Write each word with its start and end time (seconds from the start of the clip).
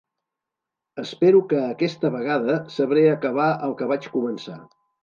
Espero 1.03 1.43
que 1.53 1.59
aquesta 1.65 2.13
vegada 2.17 2.59
sabré 2.79 3.07
acabar 3.13 3.51
el 3.71 3.79
que 3.83 3.93
vaig 3.95 4.15
començar. 4.19 4.63